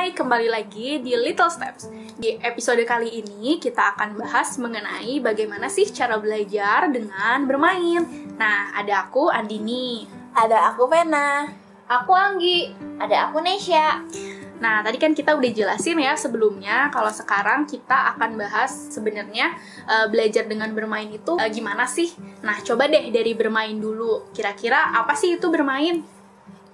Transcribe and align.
Hai, 0.00 0.16
kembali 0.16 0.48
lagi 0.48 0.96
di 1.04 1.12
Little 1.12 1.52
Steps. 1.52 1.92
Di 2.16 2.32
episode 2.40 2.80
kali 2.88 3.20
ini 3.20 3.60
kita 3.60 3.92
akan 3.92 4.16
bahas 4.16 4.56
mengenai 4.56 5.20
bagaimana 5.20 5.68
sih 5.68 5.84
cara 5.92 6.16
belajar 6.16 6.88
dengan 6.88 7.44
bermain. 7.44 8.08
Nah, 8.40 8.72
ada 8.80 9.04
aku 9.04 9.28
Andini. 9.28 10.08
Ada 10.32 10.72
aku 10.72 10.88
Vena. 10.88 11.52
Aku 11.84 12.16
Anggi. 12.16 12.72
Ada 12.96 13.28
aku 13.28 13.44
Nesya. 13.44 14.00
Nah, 14.64 14.80
tadi 14.80 14.96
kan 14.96 15.12
kita 15.12 15.36
udah 15.36 15.52
jelasin 15.52 16.00
ya 16.00 16.16
sebelumnya 16.16 16.88
kalau 16.88 17.12
sekarang 17.12 17.68
kita 17.68 18.16
akan 18.16 18.40
bahas 18.40 18.72
sebenarnya 18.72 19.52
uh, 19.84 20.08
belajar 20.08 20.48
dengan 20.48 20.72
bermain 20.72 21.12
itu 21.12 21.36
uh, 21.36 21.50
gimana 21.52 21.84
sih? 21.84 22.08
Nah, 22.40 22.56
coba 22.64 22.88
deh 22.88 23.12
dari 23.12 23.36
bermain 23.36 23.76
dulu. 23.76 24.32
Kira-kira 24.32 24.96
apa 24.96 25.12
sih 25.12 25.36
itu 25.36 25.52
bermain? 25.52 26.19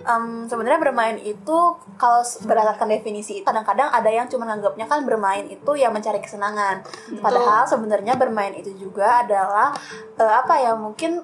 Um, 0.06 0.46
sebenarnya 0.46 0.80
bermain 0.80 1.18
itu 1.20 1.58
kalau 1.98 2.22
berdasarkan 2.46 2.88
definisi 2.88 3.42
kadang-kadang 3.42 3.90
ada 3.90 4.08
yang 4.08 4.30
cuma 4.30 4.46
nganggapnya 4.46 4.86
kan 4.86 5.02
bermain 5.02 5.44
itu 5.50 5.76
ya 5.76 5.90
mencari 5.90 6.22
kesenangan. 6.22 6.86
Padahal 7.18 7.66
sebenarnya 7.66 8.14
bermain 8.14 8.54
itu 8.54 8.72
juga 8.78 9.26
adalah 9.26 9.74
uh, 10.16 10.32
apa 10.40 10.54
ya 10.62 10.72
mungkin 10.78 11.20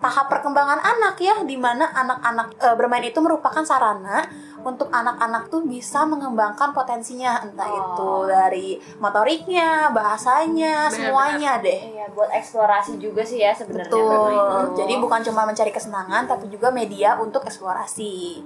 tahap 0.00 0.32
perkembangan 0.32 0.80
anak 0.80 1.20
ya 1.20 1.44
di 1.44 1.60
mana 1.60 1.84
anak-anak 1.92 2.56
e, 2.56 2.68
bermain 2.72 3.04
itu 3.04 3.20
merupakan 3.20 3.60
sarana 3.60 4.24
untuk 4.62 4.88
anak-anak 4.92 5.48
tuh 5.48 5.64
bisa 5.64 6.04
mengembangkan 6.04 6.72
potensinya 6.76 7.40
entah 7.44 7.68
oh. 7.68 7.78
itu 7.78 8.12
dari 8.28 8.68
motoriknya, 9.00 9.90
bahasanya, 9.90 10.88
benar, 10.88 10.94
semuanya 10.94 11.52
benar. 11.58 11.66
deh. 11.66 11.80
Iya, 11.94 12.06
buat 12.12 12.30
eksplorasi 12.30 12.92
juga 13.00 13.22
sih 13.24 13.40
ya 13.40 13.52
sebenarnya 13.56 13.90
Betul. 13.90 14.76
Jadi 14.76 14.92
bukan 15.00 15.20
cuma 15.24 15.48
mencari 15.48 15.72
kesenangan 15.72 16.28
tapi 16.28 16.48
juga 16.52 16.68
media 16.68 17.16
untuk 17.18 17.44
eksplorasi. 17.44 18.44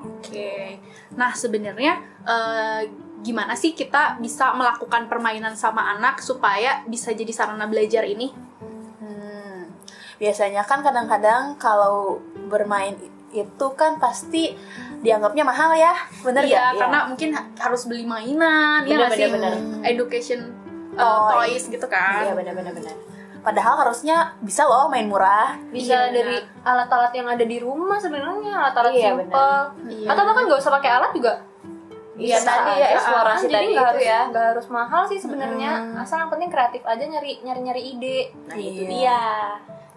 Oke. 0.00 0.80
Nah, 1.16 1.32
sebenarnya 1.32 2.00
e, 2.24 2.36
gimana 3.20 3.52
sih 3.52 3.76
kita 3.76 4.16
bisa 4.20 4.56
melakukan 4.56 5.08
permainan 5.08 5.52
sama 5.56 5.92
anak 5.92 6.24
supaya 6.24 6.84
bisa 6.88 7.12
jadi 7.12 7.32
sarana 7.32 7.68
belajar 7.68 8.04
ini? 8.08 8.50
biasanya 10.20 10.68
kan 10.68 10.84
kadang-kadang 10.84 11.56
kalau 11.56 12.20
bermain 12.52 12.92
itu 13.30 13.66
kan 13.78 14.02
pasti 14.02 14.54
dianggapnya 15.00 15.44
mahal 15.46 15.70
ya 15.78 15.94
bener 16.26 16.42
iya, 16.44 16.74
gak? 16.74 16.82
karena 16.82 16.98
ya. 16.98 17.06
mungkin 17.06 17.28
harus 17.56 17.82
beli 17.86 18.04
mainan 18.04 18.82
ya 18.84 19.06
bener, 19.06 19.16
ya 19.16 19.28
bener, 19.30 19.52
education 19.86 20.50
uh, 20.98 21.30
toys 21.38 21.70
gitu 21.70 21.86
kan 21.86 22.26
iya 22.26 22.34
benar-benar 22.34 22.74
benar 22.74 22.96
Padahal 23.40 23.74
harusnya 23.80 24.36
bisa 24.44 24.68
loh 24.68 24.92
main 24.92 25.08
murah. 25.08 25.56
Bisa 25.72 25.96
iya, 25.96 26.12
dari 26.12 26.36
alat-alat 26.60 27.12
yang 27.16 27.24
ada 27.24 27.40
di 27.40 27.56
rumah 27.56 27.96
sebenarnya, 27.96 28.52
alat-alat 28.52 28.92
iya, 28.92 29.16
simple. 29.16 29.56
Iya. 29.88 30.08
Atau 30.12 30.22
bahkan 30.28 30.44
nggak 30.44 30.60
usah 30.60 30.72
pakai 30.76 30.90
alat 30.92 31.12
juga. 31.16 31.34
Iya 32.20 32.36
tadi 32.44 32.72
ya 32.76 32.88
eksplorasi 33.00 33.46
jadi 33.48 33.68
tadi 33.72 33.80
harus, 33.80 34.02
ya. 34.04 34.20
Gak 34.28 34.46
harus 34.52 34.66
mahal 34.68 35.02
sih 35.08 35.16
sebenarnya. 35.16 35.72
Hmm. 35.80 36.02
Asal 36.04 36.20
yang 36.20 36.30
penting 36.30 36.52
kreatif 36.52 36.84
aja 36.84 37.00
nyari 37.00 37.40
nyari 37.40 37.60
nyari 37.64 37.82
ide. 37.96 38.18
Nah 38.44 38.56
iya. 38.60 38.68
itu 38.68 38.82
dia. 38.92 39.20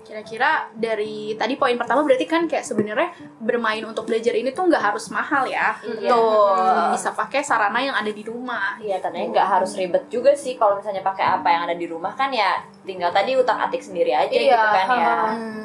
Kira-kira 0.03 0.69
dari 0.75 1.33
tadi 1.39 1.55
poin 1.55 1.75
pertama 1.79 2.03
berarti 2.03 2.27
kan 2.27 2.45
kayak 2.45 2.67
sebenarnya 2.67 3.09
bermain 3.39 3.83
untuk 3.87 4.05
belajar 4.05 4.35
ini 4.35 4.51
tuh 4.51 4.67
nggak 4.67 4.93
harus 4.93 5.07
mahal 5.09 5.47
ya. 5.47 5.79
Iya. 5.81 6.11
Tuh. 6.11 6.91
Bisa 6.93 7.15
pakai 7.15 7.41
sarana 7.41 7.79
yang 7.79 7.95
ada 7.95 8.11
di 8.11 8.23
rumah. 8.23 8.77
Iya, 8.83 8.99
karena 8.99 9.31
nggak 9.31 9.47
harus 9.47 9.71
ribet 9.79 10.05
juga 10.11 10.35
sih 10.35 10.59
kalau 10.59 10.77
misalnya 10.77 11.01
pakai 11.01 11.25
apa 11.39 11.47
yang 11.47 11.61
ada 11.65 11.75
di 11.75 11.87
rumah 11.87 12.11
kan 12.13 12.29
ya 12.29 12.59
tinggal 12.83 13.15
tadi 13.15 13.39
utak 13.39 13.55
atik 13.55 13.79
sendiri 13.79 14.11
aja 14.11 14.27
iya, 14.35 14.51
gitu 14.51 14.67
kan 14.67 14.87
ya. 14.91 15.15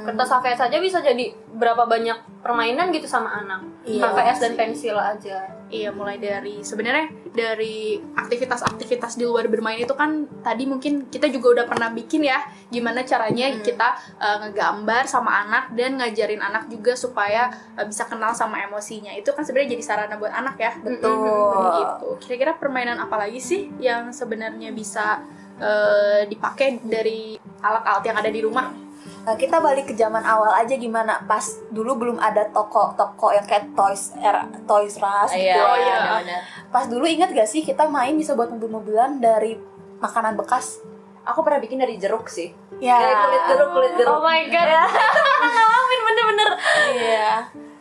Kertas 0.06 0.31
HVS 0.31 0.59
saja 0.64 0.77
bisa 0.78 0.98
jadi 1.03 1.34
berapa 1.59 1.84
banyak 1.84 2.39
permainan 2.41 2.94
gitu 2.94 3.11
sama 3.11 3.42
anak. 3.42 3.61
Iya, 3.83 4.06
HVS 4.06 4.39
dan 4.39 4.53
pensil 4.55 4.97
aja. 4.97 5.39
Iya, 5.69 5.91
mulai 5.92 6.16
dari 6.16 6.62
sebenarnya 6.62 7.11
dari 7.33 8.00
aktivitas-aktivitas 8.16 9.20
di 9.20 9.25
luar 9.25 9.47
bermain 9.48 9.78
itu 9.78 9.92
kan 9.92 10.27
tadi 10.41 10.65
mungkin 10.65 11.06
kita 11.09 11.28
juga 11.28 11.60
udah 11.60 11.65
pernah 11.69 11.88
bikin 11.93 12.27
ya 12.27 12.41
gimana 12.69 13.04
caranya 13.04 13.53
hmm. 13.53 13.62
kita 13.65 13.88
uh, 14.21 14.28
ngegambar 14.44 15.09
sama 15.09 15.31
anak 15.47 15.72
dan 15.72 15.97
ngajarin 15.97 16.44
anak 16.44 16.69
juga 16.69 16.93
supaya 16.93 17.49
uh, 17.78 17.87
bisa 17.89 18.05
kenal 18.05 18.37
sama 18.37 18.61
emosinya. 18.69 19.16
Itu 19.16 19.33
kan 19.33 19.49
sebenarnya 19.49 19.78
jadi 19.78 19.84
sarana 19.84 20.21
buat 20.21 20.34
anak 20.34 20.56
ya. 20.61 20.72
Betul. 20.84 21.56
Gitu. 21.81 22.09
Kira-kira 22.28 22.53
permainan 22.61 23.00
apa 23.00 23.16
lagi 23.16 23.41
sih 23.41 23.72
yang 23.81 24.12
sebenarnya 24.12 24.69
bisa 24.77 25.25
uh, 25.56 26.22
dipakai 26.28 26.84
dari 26.84 27.41
alat-alat 27.65 28.05
yang 28.05 28.19
ada 28.21 28.31
di 28.31 28.41
rumah. 28.44 28.69
Nah, 28.99 29.37
kita 29.37 29.61
balik 29.61 29.93
ke 29.93 29.94
zaman 29.97 30.25
awal 30.25 30.56
aja 30.56 30.72
gimana 30.72 31.21
pas 31.28 31.45
dulu 31.69 32.00
belum 32.00 32.16
ada 32.16 32.49
toko-toko 32.49 33.28
yang 33.33 33.45
kayak 33.45 33.77
Toys 33.77 34.16
R 34.16 34.49
Toys 34.65 34.97
R 34.97 35.05
Us 35.25 35.33
gitu. 35.37 35.60
Oh 35.60 35.77
iya. 35.77 36.41
Pas 36.72 36.89
dulu 36.89 37.05
inget 37.05 37.33
gak 37.37 37.49
sih 37.49 37.60
kita 37.60 37.89
main 37.93 38.16
bisa 38.16 38.33
buat 38.33 38.49
mobil-mobilan 38.49 39.21
dari 39.21 39.60
makanan 40.00 40.33
bekas? 40.39 40.81
Aku 41.28 41.44
pernah 41.44 41.61
bikin 41.61 41.77
dari 41.77 42.00
jeruk 42.00 42.27
sih. 42.33 42.49
Ya. 42.81 42.97
Dari 42.97 43.15
kulit 43.21 43.43
jeruk, 43.53 43.69
kulit 43.77 43.93
jeruk. 44.00 44.16
Oh 44.16 44.25
my 44.25 44.43
god. 44.49 44.69
Ya. 44.69 44.84
Ngalamin 45.53 46.00
bener-bener. 46.09 46.50
Iya. 46.97 47.33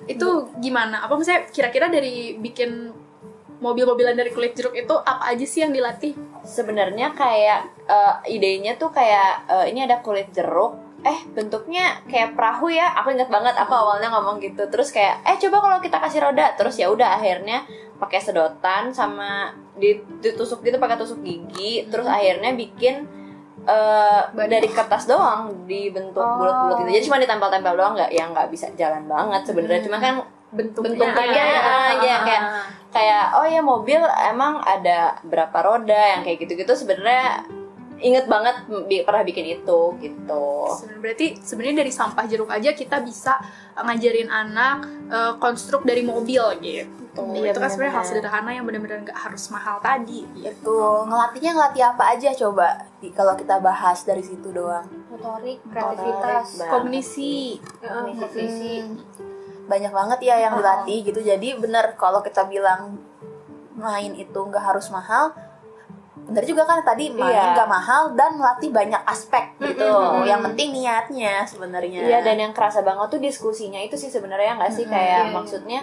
Itu 0.07 0.51
gimana? 0.59 1.03
Apa 1.07 1.15
misalnya 1.15 1.47
kira-kira 1.47 1.87
dari 1.87 2.35
bikin 2.35 2.91
mobil-mobilan 3.57 4.13
dari 4.13 4.29
kulit 4.35 4.53
jeruk 4.53 4.77
itu 4.77 4.93
apa 4.93 5.33
aja 5.33 5.45
sih 5.45 5.63
yang 5.63 5.71
dilatih? 5.71 6.13
Sebenarnya 6.43 7.15
kayak 7.15 7.87
uh, 7.87 8.13
idenya 8.27 8.75
tuh 8.75 8.91
kayak 8.91 9.47
uh, 9.49 9.65
ini 9.65 9.83
ada 9.83 9.99
kulit 9.99 10.29
jeruk, 10.31 10.77
eh 11.03 11.19
bentuknya 11.31 12.03
kayak 12.07 12.35
perahu 12.35 12.71
ya. 12.71 12.93
Aku 12.99 13.11
inget 13.15 13.31
banget 13.31 13.55
aku 13.55 13.73
awalnya 13.73 14.11
ngomong 14.11 14.43
gitu. 14.43 14.67
Terus 14.67 14.91
kayak 14.91 15.23
eh 15.23 15.37
coba 15.39 15.57
kalau 15.63 15.77
kita 15.79 15.97
kasih 16.03 16.19
roda. 16.23 16.55
Terus 16.55 16.75
ya 16.79 16.87
udah 16.91 17.19
akhirnya 17.19 17.63
pakai 17.97 18.21
sedotan 18.21 18.93
sama 18.93 19.51
ditusuk 20.21 20.61
gitu 20.65 20.77
pakai 20.79 20.97
tusuk 20.97 21.19
gigi. 21.23 21.87
Terus 21.89 22.07
akhirnya 22.07 22.53
bikin 22.53 23.16
uh, 23.67 24.21
dari 24.33 24.69
kertas 24.71 25.05
doang 25.05 25.67
dibentuk 25.67 26.23
oh. 26.23 26.39
bulat-bulat 26.39 26.75
gitu. 26.81 26.91
Jadi 26.95 27.03
cuma 27.11 27.17
ditempel-tempel 27.19 27.73
doang 27.75 27.93
nggak 27.93 28.11
yang 28.15 28.31
nggak 28.31 28.49
bisa 28.49 28.71
jalan 28.79 29.03
banget 29.05 29.41
sebenarnya. 29.43 29.79
Hmm. 29.83 29.87
Cuma 29.91 29.97
kan 29.99 30.13
bentuknya, 30.47 31.11
bentuknya 31.11 31.43
ya, 31.43 31.43
ya, 31.43 31.79
ya 31.99 32.17
kayak 32.23 32.43
kayak 32.87 33.25
oh 33.35 33.43
ya 33.43 33.59
mobil 33.59 33.99
emang 34.31 34.63
ada 34.63 35.19
berapa 35.27 35.57
roda 35.59 36.17
yang 36.17 36.21
kayak 36.23 36.47
gitu-gitu 36.47 36.71
sebenarnya 36.71 37.43
inget 37.97 38.25
banget 38.29 38.65
pernah 39.05 39.23
bikin 39.25 39.59
itu 39.59 39.79
gitu. 40.01 40.47
Berarti 41.01 41.41
sebenarnya 41.41 41.85
dari 41.85 41.91
sampah 41.93 42.25
jeruk 42.29 42.49
aja 42.49 42.73
kita 42.73 43.01
bisa 43.01 43.37
ngajarin 43.77 44.29
anak 44.29 44.85
uh, 45.09 45.33
konstruk 45.41 45.85
dari 45.85 46.05
mobil 46.05 46.41
gitu. 46.61 46.93
Iya, 47.17 47.49
itu 47.49 47.57
kan 47.57 47.69
sebenarnya 47.73 47.95
hal 47.97 48.05
sederhana 48.05 48.51
yang 48.53 48.65
benar-benar 48.69 49.01
nggak 49.01 49.17
harus 49.17 49.49
mahal 49.49 49.81
tadi. 49.81 50.21
Gitu. 50.37 50.53
Itu 50.53 50.77
ngelatihnya 51.09 51.51
ngelatih 51.57 51.83
apa 51.89 52.03
aja 52.13 52.29
coba 52.37 52.67
kalau 53.17 53.33
kita 53.33 53.57
bahas 53.57 54.05
dari 54.05 54.21
situ 54.21 54.53
doang. 54.53 54.85
Motorik, 55.09 55.57
kreativitas, 55.65 56.61
kognisi, 56.69 57.57
kognisi. 57.81 58.73
Hmm 58.85 59.35
banyak 59.67 59.91
banget 59.91 60.19
ya 60.23 60.35
yang 60.47 60.55
dilatih 60.57 61.11
gitu 61.11 61.19
jadi 61.19 61.59
bener 61.59 61.99
kalau 61.99 62.23
kita 62.23 62.47
bilang 62.47 62.95
main 63.75 64.15
itu 64.15 64.39
nggak 64.39 64.63
harus 64.63 64.87
mahal 64.89 65.35
bener 66.27 66.43
juga 66.43 66.67
kan 66.67 66.83
tadi 66.83 67.15
main 67.15 67.31
iya. 67.31 67.55
nggak 67.55 67.69
mahal 67.71 68.11
dan 68.11 68.35
melatih 68.35 68.67
banyak 68.69 68.99
aspek 69.07 69.55
gitu 69.63 69.87
mm-hmm. 69.87 70.27
yang 70.27 70.43
penting 70.43 70.75
niatnya 70.75 71.47
sebenarnya 71.47 72.03
iya 72.03 72.19
dan 72.19 72.35
yang 72.35 72.51
kerasa 72.51 72.83
banget 72.83 73.07
tuh 73.07 73.21
diskusinya 73.23 73.79
itu 73.79 73.95
sih 73.95 74.11
sebenarnya 74.11 74.59
nggak 74.59 74.71
sih 74.75 74.83
mm-hmm. 74.83 74.95
kayak 74.99 75.23
yeah. 75.23 75.31
maksudnya 75.31 75.79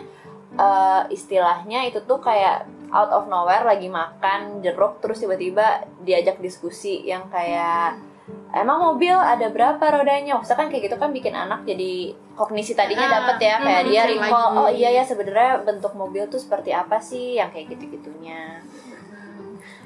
uh, 0.61 1.03
istilahnya 1.09 1.89
itu 1.89 2.05
tuh 2.05 2.21
kayak 2.21 2.69
out 2.93 3.11
of 3.11 3.25
nowhere 3.27 3.65
lagi 3.65 3.89
makan 3.89 4.61
jeruk 4.61 5.01
terus 5.01 5.25
tiba-tiba 5.25 5.89
diajak 6.05 6.37
diskusi 6.39 7.09
yang 7.09 7.27
kayak 7.33 7.97
mm 7.97 8.15
emang 8.55 8.79
mobil 8.79 9.13
ada 9.19 9.51
berapa 9.51 9.83
rodanya 9.83 10.39
maksudnya 10.39 10.59
kan 10.63 10.69
kayak 10.71 10.83
gitu 10.87 10.97
kan 10.97 11.11
bikin 11.11 11.35
anak 11.35 11.67
jadi 11.67 12.15
kognisi 12.39 12.79
tadinya 12.79 13.11
ah, 13.11 13.13
dapat 13.21 13.37
ya 13.43 13.55
kayak 13.59 13.83
hmm, 13.83 13.91
dia 13.91 14.03
recall 14.07 14.49
oh 14.55 14.71
iya 14.71 14.91
ya 14.95 15.03
sebenarnya 15.03 15.67
bentuk 15.67 15.93
mobil 15.99 16.23
tuh 16.31 16.39
seperti 16.39 16.71
apa 16.71 17.03
sih 17.03 17.43
yang 17.43 17.51
kayak 17.51 17.75
gitu 17.75 17.99
gitunya 17.99 18.39
hmm. 18.39 18.54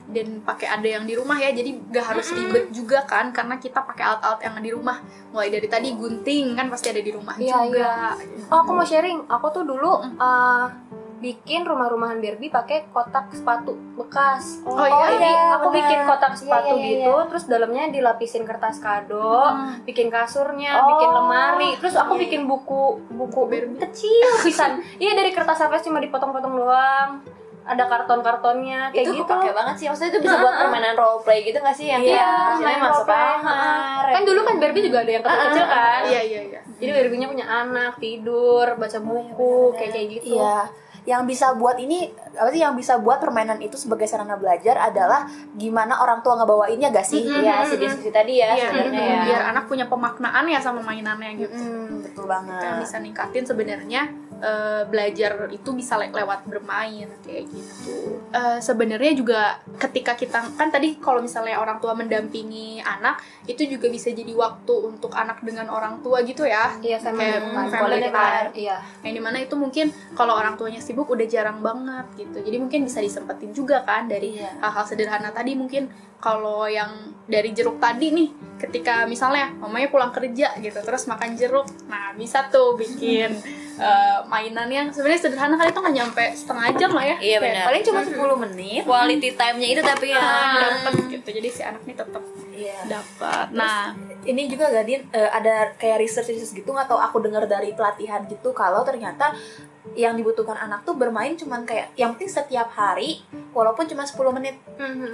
Dan 0.09 0.41
pakai 0.41 0.69
ada 0.73 0.89
yang 0.89 1.05
di 1.05 1.13
rumah 1.13 1.37
ya 1.37 1.53
jadi 1.53 1.71
gak 1.93 2.07
harus 2.17 2.33
ribet 2.33 2.73
juga 2.73 3.05
kan 3.05 3.29
karena 3.29 3.61
kita 3.61 3.85
pakai 3.85 4.05
alat-alat 4.09 4.41
yang 4.41 4.57
di 4.65 4.71
rumah 4.73 4.97
mulai 5.31 5.53
dari 5.53 5.69
tadi 5.69 5.93
gunting 5.93 6.57
kan 6.57 6.73
pasti 6.73 6.89
ada 6.89 7.03
di 7.05 7.13
rumah 7.13 7.37
iya, 7.37 7.61
juga 7.69 8.17
iya. 8.17 8.49
oh 8.49 8.59
aku 8.65 8.71
mau 8.73 8.87
sharing 8.89 9.29
aku 9.29 9.47
tuh 9.53 9.65
dulu 9.69 10.01
uh, 10.17 10.67
bikin 11.19 11.67
rumah-rumahan 11.67 12.23
Barbie 12.23 12.51
pakai 12.51 12.87
kotak 12.95 13.35
sepatu 13.35 13.75
bekas. 13.99 14.63
Oh, 14.63 14.79
oh 14.79 14.87
iya, 14.87 15.19
jadi 15.19 15.31
aku 15.59 15.69
bener. 15.75 15.79
bikin 15.83 15.99
kotak 16.07 16.33
iya, 16.35 16.39
sepatu 16.39 16.75
iya, 16.75 16.79
iya, 16.79 16.91
gitu, 16.95 17.15
iya. 17.15 17.27
terus 17.27 17.45
dalamnya 17.51 17.85
dilapisin 17.91 18.45
kertas 18.47 18.79
kado, 18.79 19.35
hmm. 19.51 19.83
bikin 19.83 20.09
kasurnya, 20.15 20.79
oh. 20.79 20.87
bikin 20.95 21.11
lemari, 21.11 21.71
terus 21.83 21.99
aku 21.99 22.15
iya. 22.17 22.23
bikin 22.27 22.43
buku 22.47 23.03
buku 23.11 23.41
Barbie 23.51 23.83
kecil 23.83 24.29
pisan. 24.47 24.79
iya 25.03 25.19
dari 25.19 25.35
kertas 25.35 25.59
apa 25.59 25.83
cuma 25.83 25.99
dipotong-potong 25.99 26.55
doang. 26.55 27.11
Ada 27.69 27.85
karton-kartonnya 27.85 28.81
kayak 28.97 29.05
itu 29.05 29.13
gitu. 29.21 29.29
Itu 29.29 29.53
banget 29.53 29.75
sih. 29.77 29.87
Maksudnya 29.93 30.11
itu 30.17 30.21
bisa 30.25 30.37
buat 30.41 30.55
permainan 30.57 30.95
role 30.97 31.21
play 31.21 31.45
gitu 31.45 31.59
gak 31.61 31.77
sih 31.77 31.87
yang 31.93 32.01
iya, 32.01 32.57
main 32.57 32.81
masuk 32.81 33.05
kamar. 33.05 34.05
Kan 34.09 34.23
dulu 34.25 34.41
kan 34.49 34.55
Barbie 34.57 34.85
juga 34.89 35.05
ada 35.05 35.13
yang 35.13 35.23
kecil-kecil 35.23 35.67
kan? 35.69 36.01
Iya, 36.09 36.21
iya, 36.25 36.41
iya. 36.49 36.61
Jadi 36.81 36.91
Barbie-nya 36.97 37.29
punya 37.29 37.47
anak, 37.47 37.93
tidur, 38.01 38.67
baca 38.81 38.99
buku, 39.05 39.77
kayak 39.77 39.91
kayak 39.93 40.07
gitu. 40.17 40.41
Iya 40.41 40.89
yang 41.09 41.25
bisa 41.25 41.57
buat 41.57 41.81
ini 41.81 42.13
apa 42.37 42.53
sih 42.53 42.61
yang 42.61 42.77
bisa 42.77 43.01
buat 43.01 43.17
permainan 43.17 43.65
itu 43.65 43.81
sebagai 43.81 44.05
sarana 44.05 44.37
belajar 44.37 44.77
adalah 44.77 45.25
gimana 45.57 46.05
orang 46.05 46.21
tua 46.21 46.37
ngebawainnya 46.37 46.93
gak 46.93 47.09
sih? 47.09 47.25
Mm-mm. 47.25 47.49
ya 47.49 47.65
si 47.65 47.81
diskusi 47.81 48.13
tadi 48.13 48.45
ya 48.45 48.53
Iya, 48.53 48.69
sebenarnya 48.69 49.01
ya 49.01 49.19
biar 49.25 49.43
anak 49.57 49.65
punya 49.73 49.89
pemaknaan 49.89 50.45
ya 50.45 50.61
sama 50.61 50.85
mainannya 50.85 51.33
gitu 51.41 51.57
Mm, 51.57 52.05
betul 52.05 52.29
banget. 52.29 52.85
bisa 52.85 53.01
ningkatin 53.01 53.45
sebenarnya 53.49 54.03
eh, 54.39 54.83
belajar 54.87 55.51
itu 55.51 55.71
bisa 55.73 55.99
le- 55.99 56.11
lewat 56.11 56.47
bermain 56.47 57.11
kayak 57.21 57.45
gitu. 57.47 58.23
Eh, 58.31 58.59
sebenarnya 58.59 59.13
juga 59.13 59.41
ketika 59.77 60.15
kita 60.15 60.55
kan 60.55 60.71
tadi 60.71 60.95
kalau 60.97 61.19
misalnya 61.19 61.59
orang 61.59 61.79
tua 61.79 61.93
mendampingi 61.93 62.79
anak 62.79 63.19
itu 63.45 63.67
juga 63.67 63.89
bisa 63.89 64.09
jadi 64.11 64.31
waktu 64.31 64.75
untuk 64.85 65.11
anak 65.11 65.43
dengan 65.43 65.67
orang 65.69 65.99
tua 66.01 66.23
gitu 66.23 66.47
ya. 66.47 66.71
Iya, 66.79 67.03
family 67.03 67.27
Kayak 67.35 67.71
family 67.71 67.99
time. 68.07 68.49
Iya. 68.55 68.77
Yang 69.03 69.15
di 69.15 69.23
mana 69.23 69.39
itu 69.39 69.55
mungkin 69.55 69.87
kalau 70.15 70.39
orang 70.39 70.55
tuanya 70.55 70.79
sibuk 70.79 71.11
udah 71.11 71.27
jarang 71.27 71.59
banget 71.59 72.07
gitu. 72.15 72.39
Jadi 72.39 72.57
mungkin 72.57 72.87
bisa 72.87 73.03
disempetin 73.03 73.51
juga 73.51 73.83
kan 73.83 74.07
dari 74.07 74.39
Iya. 74.39 74.55
hal-hal 74.61 74.85
sederhana 74.87 75.35
tadi 75.35 75.59
mungkin 75.59 75.91
kalau 76.19 76.67
yang 76.67 76.91
dari 77.27 77.55
jeruk 77.55 77.79
tadi 77.79 78.11
nih 78.11 78.29
ketika 78.59 79.07
misalnya 79.07 79.55
mamanya 79.55 79.87
pulang 79.87 80.11
kerja 80.11 80.51
gitu 80.59 80.79
terus 80.83 81.07
makan 81.07 81.39
jeruk 81.39 81.63
nah 81.87 82.11
bisa 82.13 82.51
tuh 82.51 82.75
bikin 82.75 83.31
eh, 83.81 84.19
mainan 84.25 84.69
yang 84.69 84.87
sebenarnya 84.89 85.21
sederhana 85.21 85.55
kali 85.55 85.69
itu 85.69 85.79
nggak 85.79 85.97
nyampe 85.97 86.25
setengah 86.33 86.67
jam 86.75 86.91
lah 86.91 87.05
ya. 87.05 87.17
Iya, 87.17 87.39
Kayak 87.39 87.41
benar. 87.45 87.65
Paling 87.65 87.85
cuma 87.85 88.01
10 88.03 88.43
menit. 88.43 88.83
quality 88.85 89.31
time-nya 89.33 89.69
itu 89.69 89.83
tapi 89.83 90.07
ya. 90.09 90.19
ah, 90.19 90.55
dapet 90.61 90.93
gitu. 91.09 91.29
Jadi 91.31 91.49
si 91.49 91.63
anak 91.63 91.83
nih 91.83 91.95
tetap 91.95 92.23
Iya. 92.51 92.79
dapat 92.91 93.55
nah. 93.55 93.95
ini 94.21 94.45
juga 94.45 94.67
Gadin 94.69 95.07
eh, 95.09 95.31
ada 95.31 95.71
kayak 95.75 95.99
research 95.99 96.29
research 96.29 96.53
gitu 96.57 96.69
nggak? 96.69 96.87
Tahu 96.87 96.99
aku 96.99 97.17
dengar 97.21 97.47
dari 97.47 97.71
pelatihan 97.71 98.27
gitu 98.27 98.51
kalau 98.51 98.83
ternyata 98.83 99.31
yang 99.95 100.13
dibutuhkan 100.13 100.55
anak 100.55 100.85
tuh 100.85 100.93
bermain 100.93 101.33
cuman 101.33 101.65
kayak 101.65 101.95
yang 101.95 102.13
penting 102.13 102.29
setiap 102.29 102.69
hari 102.69 103.25
walaupun 103.51 103.87
cuma 103.87 104.03
10 104.03 104.21
menit. 104.33 104.59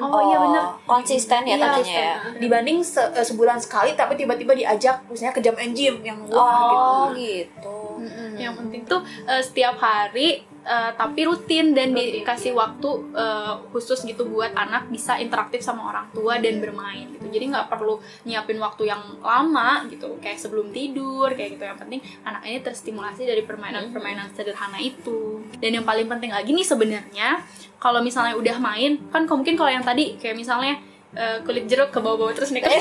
Oh, 0.01 0.21
iya 0.25 0.37
benar. 0.37 0.65
Konsisten 0.85 1.41
ya 1.43 1.55
Iya, 1.55 1.63
katanya 1.63 1.95
ya. 1.95 2.15
Dibanding 2.37 2.79
se- 2.83 3.13
eh, 3.13 3.23
sebulan 3.23 3.57
sekali 3.57 3.93
tapi 3.93 4.13
tiba-tiba 4.15 4.51
diajak 4.53 5.05
misalnya 5.07 5.31
ke 5.31 5.41
jam 5.41 5.55
and 5.57 5.73
gym 5.73 6.01
yang 6.01 6.19
wah 6.27 7.07
oh 7.07 7.07
gitu. 7.13 7.55
gitu 7.55 7.79
Mm-mm. 8.05 8.37
yang 8.37 8.53
penting 8.53 8.85
tuh 8.85 9.01
eh, 9.25 9.41
setiap 9.41 9.81
hari 9.81 10.45
eh, 10.65 10.91
tapi 10.93 11.25
rutin 11.25 11.73
dan 11.73 11.97
Rutin, 11.97 12.21
dikasih 12.21 12.53
waktu 12.53 12.89
eh, 13.17 13.55
khusus 13.73 14.05
gitu 14.05 14.29
buat 14.29 14.53
anak 14.53 14.93
bisa 14.93 15.17
interaktif 15.17 15.65
sama 15.65 15.89
orang 15.89 16.07
tua 16.13 16.37
dan 16.37 16.61
bermain 16.61 17.09
gitu. 17.17 17.27
Jadi 17.33 17.45
nggak 17.51 17.67
perlu 17.73 17.99
nyiapin 18.29 18.61
waktu 18.61 18.93
yang 18.93 19.03
lama 19.25 19.89
gitu 19.89 20.21
kayak 20.21 20.37
sebelum 20.37 20.69
tidur 20.71 21.33
kayak 21.33 21.57
gitu. 21.57 21.65
Yang 21.65 21.81
penting 21.81 22.01
anak 22.23 22.43
ini 22.45 22.59
terstimulasi 22.61 23.25
dari 23.25 23.43
permainan-permainan 23.43 24.37
sederhana 24.37 24.77
itu. 24.77 25.41
Dan 25.59 25.81
yang 25.81 25.87
paling 25.89 26.07
penting 26.07 26.31
lagi 26.31 26.53
nih 26.53 26.67
sebenarnya 26.67 27.41
kalau 27.81 28.01
misalnya 28.01 28.37
udah 28.37 28.57
main 28.61 28.97
kan 29.13 29.29
mungkin 29.29 29.57
kalau 29.61 29.69
yang 29.69 29.85
tadi 29.85 30.17
kayak 30.17 30.37
misalnya 30.41 30.81
eh, 31.15 31.39
kulit 31.41 31.65
jeruk 31.65 31.89
ke 31.89 31.99
bawah-bawah 31.99 32.33
terus 32.33 32.51
nih 32.51 32.61
kan 32.61 32.71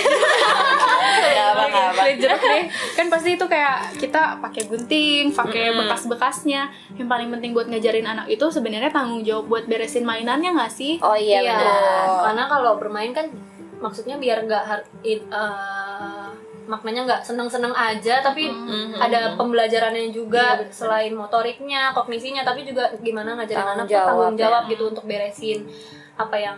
kulit 1.94 2.18
jeruk 2.20 2.42
nih. 2.42 2.64
Kan 2.94 3.08
pasti 3.08 3.30
itu 3.34 3.46
kayak 3.46 3.96
kita 3.96 4.38
pakai 4.40 4.64
gunting 4.66 5.32
pakai 5.32 5.70
Mm-mm. 5.70 5.80
bekas-bekasnya. 5.86 6.62
Yang 6.94 7.08
paling 7.08 7.30
penting 7.30 7.52
buat 7.52 7.68
ngajarin 7.68 8.06
anak 8.06 8.26
itu 8.28 8.46
sebenarnya 8.48 8.90
tanggung 8.90 9.22
jawab 9.22 9.46
buat 9.48 9.66
beresin 9.66 10.04
mainannya 10.04 10.52
nggak 10.52 10.72
sih? 10.72 11.00
Oh 11.00 11.16
iya, 11.16 11.40
Iya, 11.40 11.54
benar 11.54 12.08
karena 12.24 12.44
kalau 12.48 12.72
bermain 12.76 13.12
kan 13.12 13.28
maksudnya 13.78 14.16
biar 14.16 14.44
nggak 14.44 14.64
eh, 15.04 16.28
maknanya 16.64 17.04
nggak 17.04 17.22
seneng-seneng 17.22 17.76
aja 17.76 18.24
tapi 18.24 18.48
Mhm. 18.48 18.96
ada 18.96 19.36
pembelajarannya 19.36 20.10
juga 20.10 20.56
Iya, 20.58 20.72
selain 20.72 21.12
motoriknya 21.12 21.92
kognisinya 21.92 22.42
tapi 22.42 22.64
juga 22.64 22.88
gimana 22.98 23.36
ngajarin 23.36 23.60
Tanggung 23.60 23.76
anak 23.76 23.86
tuh 23.86 23.94
jawab, 23.94 24.08
tanggung 24.08 24.32
ya. 24.32 24.42
jawab 24.48 24.64
gitu 24.72 24.84
untuk 24.88 25.04
beresin 25.04 25.60
apa 26.16 26.36
yang 26.40 26.58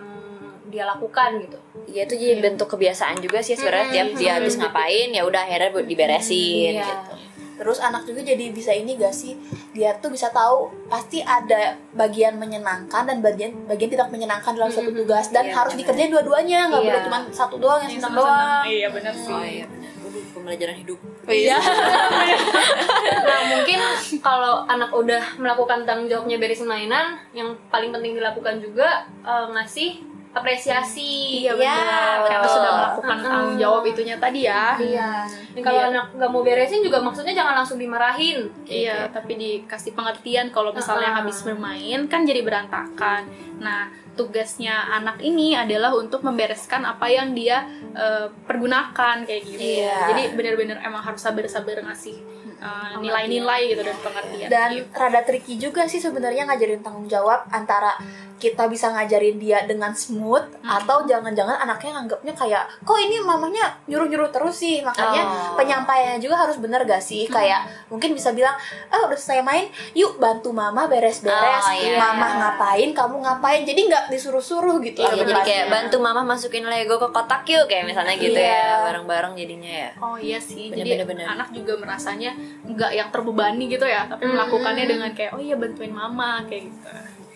dia 0.65 0.83
lakukan 0.83 1.37
gitu 1.39 1.57
Iya 1.85 2.01
itu 2.03 2.15
jadi 2.15 2.35
bentuk 2.39 2.67
kebiasaan 2.67 3.17
juga 3.17 3.39
sih 3.39 3.53
sebenarnya 3.53 3.87
tiap 3.91 4.09
dia 4.15 4.31
habis 4.35 4.55
ngapain 4.55 5.09
ya 5.09 5.21
udah 5.21 5.37
akhirnya 5.39 5.69
buat 5.69 5.85
diberesin 5.85 6.73
Iya. 6.73 6.83
gitu. 6.83 7.13
Terus 7.55 7.79
anak 7.79 8.03
juga 8.03 8.19
jadi 8.19 8.51
bisa 8.51 8.67
ini 8.69 8.95
gak 8.95 9.11
sih? 9.11 9.31
Dia 9.71 9.95
tuh 9.95 10.09
bisa 10.09 10.27
tahu 10.27 10.67
pasti 10.85 11.21
ada 11.21 11.71
bagian 11.91 12.35
menyenangkan 12.35 13.05
dan 13.05 13.21
bagian 13.21 13.55
bagian 13.63 13.87
tidak 13.89 14.09
menyenangkan 14.09 14.51
dalam 14.51 14.67
suatu 14.67 14.91
tugas 14.91 15.29
dan 15.29 15.45
Iya, 15.45 15.55
harus 15.55 15.71
benar. 15.71 15.81
dikerjain 15.81 16.11
dua-duanya, 16.11 16.59
nggak 16.67 16.81
Iya. 16.81 16.89
boleh 16.89 17.01
cuma 17.03 17.19
satu 17.31 17.55
doang 17.55 17.79
yang 17.81 17.95
senang 17.95 18.11
doang. 18.13 18.63
iya 18.65 18.87
benar 18.89 19.13
sih 19.13 19.31
Oh 19.31 19.39
iya 19.41 19.65
benar. 19.65 19.87
Pembelajaran 20.35 20.75
hidup. 20.77 20.99
iya 21.25 21.57
nah 23.25 23.39
mungkin 23.49 23.79
kalau 24.19 24.61
anak 24.65 24.91
udah 24.91 25.23
melakukan 25.35 25.81
tanggung 25.83 26.05
jawabnya 26.05 26.37
beresin 26.37 26.67
mainan 26.67 27.17
yang 27.31 27.55
paling 27.67 27.89
penting 27.89 28.13
dilakukan 28.13 28.59
juga 28.59 28.87
eh, 29.21 29.47
ngasih 29.49 29.89
apresiasi 30.35 31.41
iya 31.41 31.55
Iya, 31.55 31.79
benar 31.79 32.17
karena 32.27 32.43
betul. 32.43 32.55
sudah 32.59 32.71
melakukan 32.75 33.17
tanggung 33.23 33.55
jawab 33.55 33.83
itunya 33.83 34.15
tadi 34.17 34.39
ya 34.43 34.75
Iya. 34.75 35.11
Dan 35.55 35.61
kalau 35.63 35.79
Iya. 35.79 35.89
anak 35.89 36.05
nggak 36.11 36.29
mau 36.29 36.41
beresin 36.41 36.83
juga 36.83 36.99
maksudnya 36.99 37.31
jangan 37.31 37.55
langsung 37.55 37.79
dimarahin. 37.79 38.51
Iya, 38.67 39.07
tapi 39.09 39.33
dikasih 39.35 39.95
pengertian 39.95 40.51
kalau 40.51 40.69
misalnya 40.69 41.15
Uh-uh. 41.15 41.19
habis 41.23 41.39
bermain 41.41 41.99
kan 42.05 42.21
jadi 42.21 42.43
berantakan. 42.43 43.23
Nah, 43.57 43.87
tugasnya 44.13 44.75
anak 44.91 45.19
ini 45.19 45.55
adalah 45.55 45.91
untuk 45.91 46.19
membereskan 46.21 46.83
apa 46.83 47.07
yang 47.07 47.31
dia 47.31 47.63
eh, 47.91 48.27
pergunakan 48.43 49.23
kayak 49.23 49.41
gitu. 49.45 49.63
Iya. 49.79 50.11
Jadi 50.11 50.23
benar-benar 50.35 50.83
emang 50.83 50.99
harus 51.01 51.19
sabar-sabar 51.19 51.79
ngasih 51.81 52.19
eh, 52.55 52.93
nilai-nilai 52.99 53.71
gitu 53.71 53.81
dan 53.81 53.97
pengertian. 53.99 54.47
Dan 54.47 54.69
gitu. 54.75 54.87
rada 54.91 55.21
tricky 55.21 55.55
juga 55.55 55.87
sih 55.87 55.99
sebenarnya 55.99 56.43
ngajarin 56.45 56.81
tanggung 56.81 57.07
jawab 57.07 57.47
antara 57.49 57.95
kita 58.45 58.67
bisa 58.67 58.87
ngajarin 58.87 59.35
dia 59.35 59.63
dengan 59.63 59.89
smooth 59.91 60.45
atau 60.61 61.01
jangan-jangan 61.03 61.57
anaknya 61.57 61.97
nganggapnya 61.97 62.33
kayak 62.33 62.63
kok 62.79 62.97
ini 62.99 63.17
mamanya 63.19 63.73
nyuruh-nyuruh 63.85 64.29
terus 64.29 64.55
sih 64.55 64.79
makanya 64.79 65.25
Oh. 65.25 65.57
penyampaiannya 65.57 66.19
juga 66.19 66.37
harus 66.37 66.57
bener 66.57 66.83
gak 66.83 67.01
sih 67.01 67.25
kayak 67.25 67.61
mungkin 67.87 68.11
bisa 68.11 68.29
bilang 68.29 68.53
ah 68.87 69.01
udah 69.03 69.15
selesai 69.15 69.41
main 69.41 69.65
yuk 69.91 70.17
bantu 70.17 70.51
mama 70.51 70.85
beres-beres 70.85 71.65
Oh, 71.65 71.73
iya. 71.73 71.97
mama 71.97 72.27
ngapain 72.35 72.91
kamu 72.91 73.15
ngapain 73.19 73.61
jadi 73.63 73.81
nggak 73.83 74.03
disuruh-suruh 74.07 74.77
gitu 74.79 75.01
Iya, 75.01 75.11
ya 75.11 75.23
jadi 75.23 75.41
kayak 75.41 75.65
bantu 75.67 75.97
mama 75.97 76.21
masukin 76.21 76.65
Lego 76.65 76.97
ke 76.97 77.09
kotak 77.09 77.41
yuk 77.45 77.65
kayak 77.65 77.85
misalnya 77.85 78.13
gitu 78.13 78.35
Iya. 78.35 78.53
ya, 78.53 78.85
bareng-bareng 78.85 79.33
jadinya 79.33 79.71
ya. 79.79 79.89
Oh 79.97 80.15
iya 80.15 80.37
sih, 80.37 80.69
Bener, 80.69 80.83
jadi 80.83 80.89
bener, 81.01 81.07
bener. 81.09 81.25
anak 81.31 81.49
juga 81.49 81.73
merasanya 81.75 82.35
nggak 82.61 82.91
yang 82.91 83.09
terbebani 83.09 83.65
gitu 83.65 83.85
ya, 83.85 84.05
tapi 84.05 84.27
melakukannya 84.27 84.85
dengan 84.85 85.09
kayak 85.11 85.31
oh 85.31 85.39
iya 85.39 85.55
bantuin 85.55 85.89
mama 85.89 86.43
kayak 86.43 86.67
gitu. 86.67 86.89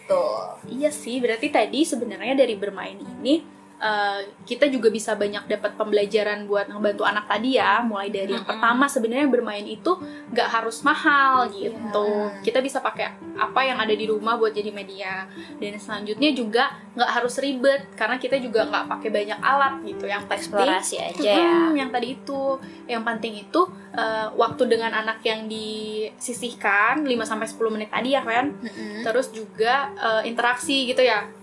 Tuh. 0.09 0.57
Iya 0.65 0.89
sih, 0.89 1.21
berarti 1.21 1.53
tadi 1.53 1.85
sebenarnya 1.85 2.33
dari 2.33 2.57
bermain 2.57 2.97
ini 2.97 3.58
eh, 3.79 4.19
kita 4.45 4.67
juga 4.67 4.91
bisa 4.91 5.15
banyak 5.15 5.47
dapat 5.47 5.75
pembelajaran 5.79 6.45
buat 6.45 6.67
ngebantu 6.69 7.03
anak 7.07 7.25
tadi 7.25 7.57
ya. 7.57 7.81
Mulai 7.81 8.11
dari 8.11 8.35
yang 8.35 8.45
pertama 8.45 8.85
sebenarnya 8.85 9.27
bermain 9.31 9.65
itu 9.65 9.95
nggak 10.35 10.49
harus 10.51 10.83
mahal 10.83 11.47
gitu. 11.49 12.07
Kita 12.43 12.59
bisa 12.59 12.83
pakai 12.83 13.15
apa 13.39 13.61
yang 13.63 13.79
ada 13.79 13.95
di 13.95 14.05
rumah 14.05 14.35
buat 14.35 14.51
jadi 14.51 14.69
media. 14.69 15.25
Dan 15.57 15.79
selanjutnya 15.79 16.29
juga 16.35 16.75
nggak 16.93 17.11
harus 17.15 17.35
ribet 17.39 17.87
karena 17.95 18.19
kita 18.19 18.35
juga 18.37 18.67
nggak 18.67 18.85
pakai 18.91 19.09
banyak 19.09 19.39
alat 19.39 19.73
gitu. 19.87 20.05
Yang 20.05 20.23
penting 20.27 20.47
Eksplorasi 20.49 20.95
aja 20.99 21.31
ya. 21.31 21.55
Mm, 21.71 21.73
yang 21.79 21.89
tadi 21.89 22.07
itu 22.19 22.41
yang 22.85 23.03
penting 23.07 23.33
itu 23.39 23.61
eh, 23.95 24.27
waktu 24.35 24.63
dengan 24.67 24.91
anak 24.91 25.23
yang 25.23 25.47
disisihkan 25.47 27.07
5 27.07 27.15
sampai 27.25 27.47
10 27.47 27.75
menit 27.75 27.89
tadi 27.89 28.13
ya 28.13 28.21
kan 28.21 28.53
terus 29.01 29.31
juga 29.31 29.93
eh, 29.97 30.29
interaksi 30.29 30.89
gitu 30.89 31.01
ya 31.01 31.38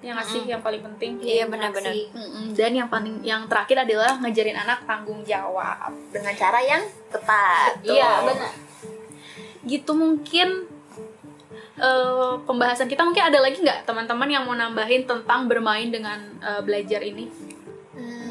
yang 0.00 0.16
ngasih 0.16 0.48
yang 0.48 0.62
paling 0.64 0.80
penting. 0.80 1.20
Iya 1.20 1.44
benar-benar. 1.44 1.92
Mm-mm. 1.92 2.56
dan 2.56 2.72
yang 2.72 2.88
paling 2.88 3.20
yang 3.20 3.44
terakhir 3.44 3.84
adalah 3.84 4.16
ngajarin 4.20 4.56
anak 4.56 4.84
tanggung 4.88 5.20
jawab 5.22 5.92
dengan 6.08 6.32
cara 6.32 6.60
yang 6.64 6.80
tepat 7.12 7.84
Iya, 7.84 8.24
benar. 8.24 8.52
gitu 9.68 9.92
mungkin 9.92 10.48
eh, 11.76 12.32
pembahasan 12.44 12.88
kita. 12.88 13.04
Mungkin 13.04 13.24
ada 13.28 13.38
lagi 13.40 13.60
nggak 13.60 13.84
teman-teman 13.84 14.28
yang 14.28 14.44
mau 14.44 14.56
nambahin 14.56 15.04
tentang 15.04 15.48
bermain 15.48 15.88
dengan 15.88 16.16
eh, 16.40 16.60
belajar 16.64 17.00
ini? 17.04 17.28
Hmm, 17.92 18.29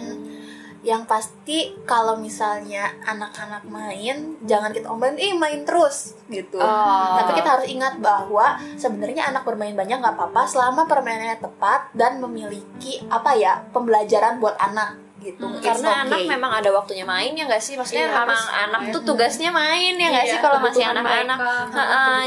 yang 0.81 1.03
pasti 1.03 1.75
kalau 1.83 2.15
misalnya 2.15 2.87
anak-anak 3.03 3.65
main 3.65 4.39
jangan 4.41 4.71
kita 4.71 4.87
omelin 4.87 5.17
eh 5.17 5.33
main 5.33 5.61
terus 5.61 6.15
gitu 6.25 6.55
Oh. 6.55 7.15
tapi 7.15 7.35
kita 7.35 7.49
harus 7.51 7.67
ingat 7.67 7.99
bahwa 7.99 8.45
sebenarnya 8.75 9.27
anak 9.27 9.43
bermain 9.43 9.73
banyak 9.73 9.97
nggak 9.97 10.15
apa-apa 10.15 10.43
selama 10.45 10.83
permainannya 10.83 11.35
tepat 11.37 11.91
dan 11.93 12.17
memiliki 12.17 13.03
apa 13.07 13.33
ya 13.33 13.59
pembelajaran 13.69 14.37
buat 14.37 14.55
anak 14.55 14.95
gitu 15.19 15.51
It's 15.51 15.59
Karena 15.59 16.07
anak 16.07 16.15
okay. 16.15 16.31
memang 16.31 16.51
ada 16.53 16.71
waktunya 16.71 17.03
main 17.03 17.35
ya 17.35 17.43
nggak 17.43 17.59
sih? 17.59 17.75
Maksudnya 17.75 18.07
Iya, 18.07 18.15
memang 18.15 18.39
harus. 18.39 18.63
anak 18.63 18.81
tuh 18.89 19.03
tugasnya 19.03 19.51
main 19.51 19.91
ya 19.93 20.07
nggak 20.07 20.23
Iya, 20.23 20.31
sih 20.31 20.39
kalau 20.39 20.63
masih 20.63 20.79
anak-anak. 20.81 21.37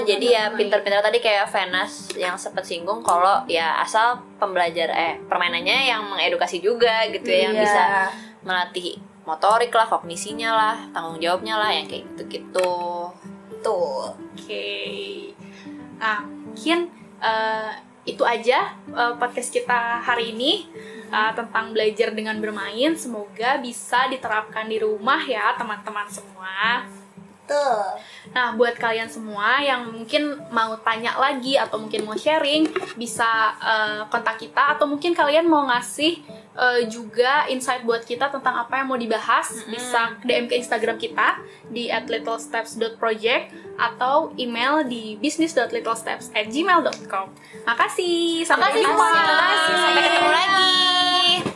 jadi 0.05 0.27
ya 0.29 0.45
pinter-pinter 0.53 1.01
tadi 1.01 1.19
kayak 1.19 1.49
Venas 1.49 2.13
yang 2.15 2.37
sempat 2.37 2.63
singgung 2.63 3.01
kalau 3.01 3.49
ya 3.49 3.81
asal 3.81 4.21
pembelajar 4.37 4.93
eh 4.93 5.17
permainannya 5.25 5.89
yang 5.89 6.05
mengedukasi 6.07 6.61
juga 6.61 7.09
gitu 7.09 7.25
ya 7.25 7.49
yang 7.49 7.55
Iya. 7.55 7.63
bisa 7.63 7.83
melatih 8.43 8.99
motorik 9.23 9.71
lah, 9.71 9.87
kognisinya 9.87 10.51
lah, 10.51 10.77
tanggung 10.91 11.23
jawabnya 11.23 11.59
lah 11.59 11.71
yang 11.71 11.87
kayak 11.87 12.07
gitu-gitu. 12.15 13.11
betul 13.51 14.19
Oke. 14.35 15.31
Nah, 16.03 16.27
mungkin 16.27 16.91
eh, 17.23 17.71
itu 18.03 18.27
aja 18.27 18.75
eh, 18.75 19.15
podcast 19.15 19.55
kita 19.55 20.03
hari 20.03 20.35
ini 20.35 20.67
eh, 21.07 21.33
tentang 21.39 21.71
belajar 21.71 22.11
dengan 22.11 22.43
bermain. 22.43 22.99
Semoga 22.99 23.63
bisa 23.63 24.11
diterapkan 24.11 24.67
di 24.67 24.83
rumah 24.83 25.23
ya, 25.23 25.55
teman-teman 25.55 26.11
semua. 26.11 26.87
betul 27.43 27.79
Nah, 28.33 28.57
buat 28.57 28.75
kalian 28.75 29.07
semua 29.07 29.61
yang 29.61 29.93
mungkin 29.93 30.41
mau 30.51 30.73
tanya 30.81 31.15
lagi 31.21 31.55
atau 31.55 31.79
mungkin 31.79 32.03
mau 32.09 32.19
sharing, 32.19 32.67
bisa 32.99 33.55
eh, 33.63 34.03
kontak 34.11 34.43
kita 34.43 34.75
atau 34.75 34.91
mungkin 34.91 35.15
kalian 35.15 35.47
mau 35.47 35.71
ngasih 35.71 36.19
eh, 36.57 36.89
juga 36.89 37.47
insight 37.49 37.85
buat 37.85 38.05
kita 38.05 38.29
tentang 38.33 38.57
apa 38.67 38.77
yang 38.81 38.89
mau 38.89 38.97
dibahas, 38.99 39.65
bisa 39.69 40.11
DM 40.25 40.49
ke 40.49 40.55
Instagram 40.61 40.99
kita 41.01 41.37
di 41.69 41.89
@littlesteps.project 41.89 43.53
atau 43.81 44.33
email 44.37 44.85
di 44.85 45.17
business.littlesteps@gmail.com. 45.21 47.27
Makasih, 47.65 48.45
sampai 48.45 48.73
semua. 48.81 49.13
Sampai 49.67 50.03
ketemu 50.05 50.31
lagi. 50.31 51.52